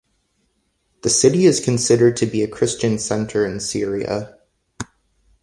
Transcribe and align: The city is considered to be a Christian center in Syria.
The 1.03 1.11
city 1.11 1.45
is 1.45 1.63
considered 1.63 2.17
to 2.17 2.25
be 2.25 2.41
a 2.41 2.47
Christian 2.47 2.97
center 2.97 3.45
in 3.45 3.59
Syria. 3.59 4.35